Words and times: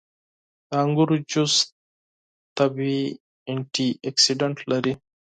•د 0.69 0.71
انګورو 0.83 1.15
جوس 1.31 1.55
طبیعي 2.57 3.05
انټياکسیدنټ 3.51 4.57
لري. 4.71 4.93